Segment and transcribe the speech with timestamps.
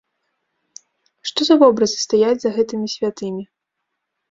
[1.31, 3.49] Што за вобразы стаяць за гэтымі святымі?